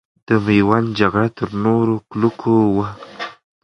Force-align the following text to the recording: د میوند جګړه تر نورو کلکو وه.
د 0.27 0.29
میوند 0.45 0.89
جګړه 0.99 1.27
تر 1.37 1.49
نورو 1.65 1.95
کلکو 2.11 2.53
وه. 2.75 2.87